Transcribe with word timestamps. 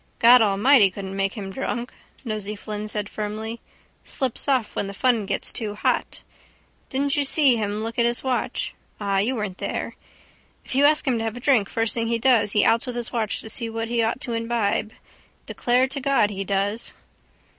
—God 0.17 0.41
Almighty 0.41 0.89
couldn't 0.89 1.15
make 1.15 1.33
him 1.33 1.51
drunk, 1.51 1.93
Nosey 2.25 2.55
Flynn 2.55 2.87
said 2.87 3.07
firmly. 3.07 3.59
Slips 4.03 4.47
off 4.47 4.75
when 4.75 4.87
the 4.87 4.95
fun 4.95 5.27
gets 5.27 5.53
too 5.53 5.75
hot. 5.75 6.23
Didn't 6.89 7.15
you 7.15 7.23
see 7.23 7.55
him 7.55 7.83
look 7.83 7.99
at 7.99 8.05
his 8.07 8.23
watch? 8.23 8.73
Ah, 8.99 9.19
you 9.19 9.35
weren't 9.35 9.59
there. 9.59 9.95
If 10.65 10.73
you 10.73 10.85
ask 10.85 11.05
him 11.07 11.19
to 11.19 11.23
have 11.23 11.37
a 11.37 11.39
drink 11.39 11.69
first 11.69 11.93
thing 11.93 12.07
he 12.07 12.17
does 12.17 12.53
he 12.53 12.65
outs 12.65 12.87
with 12.87 12.95
the 12.95 13.07
watch 13.13 13.41
to 13.41 13.49
see 13.51 13.69
what 13.69 13.89
he 13.89 14.01
ought 14.01 14.19
to 14.21 14.33
imbibe. 14.33 14.91
Declare 15.45 15.89
to 15.89 15.99
God 16.01 16.31
he 16.31 16.43
does. 16.43 16.93